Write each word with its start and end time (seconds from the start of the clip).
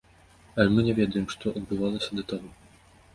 Але 0.61 0.69
мы 0.77 0.85
не 0.87 0.95
ведаем, 0.99 1.25
што 1.33 1.53
адбывалася 1.61 2.17
да 2.21 2.25
таго. 2.33 2.49